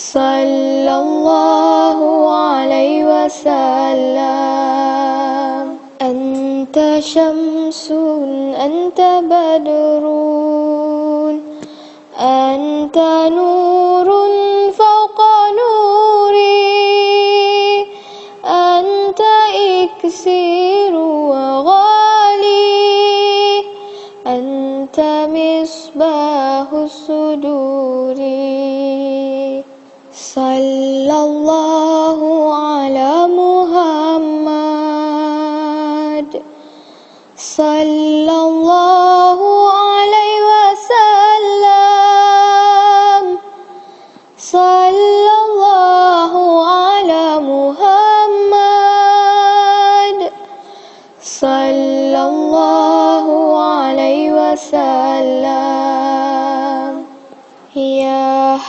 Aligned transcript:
صلى 0.00 0.94
الله 1.04 1.98
عليه 2.34 2.98
وسلم. 3.04 4.30
أنت 6.02 6.76
شمس 7.00 7.92
أنت 8.66 9.00
بدر 9.30 10.04
أنت 12.20 12.98
نور 13.36 14.08
فوق 14.72 15.18
نوري 15.60 16.66
أنت 18.44 19.22
إكسير 19.84 20.94
وغالي 21.32 22.40
أنت 24.26 24.98
مصباح 25.36 26.68
الصدور. 26.72 28.19
صلى 30.34 31.16
الله 31.28 32.18
على 32.54 33.26
محمد. 33.26 34.60
صلى 37.36 38.36
الله 38.48 39.19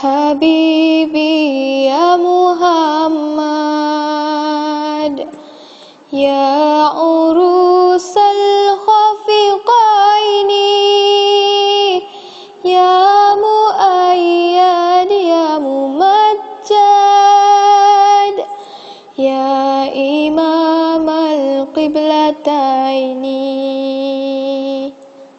حبيبي 0.00 1.84
يا 1.84 2.16
محمد 2.16 3.16
يا 6.12 6.84
عروس 6.98 8.14
الخفقين 8.36 9.40
يا 12.64 13.34
مؤيد 13.34 15.10
يا 15.10 15.58
ممجد 15.58 16.76
يا 19.18 19.92
إمام 20.28 21.08
القبلتين. 21.10 22.22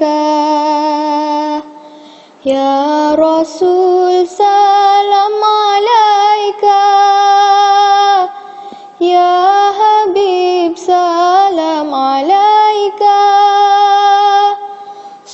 يا 2.46 3.14
رسول 3.14 4.26
سلام 4.28 5.34
عليك 5.44 5.53